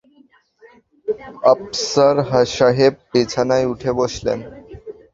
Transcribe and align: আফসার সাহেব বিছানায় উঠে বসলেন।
আফসার 1.51 2.15
সাহেব 2.55 2.93
বিছানায় 3.11 3.69
উঠে 3.71 3.91
বসলেন। 3.99 4.39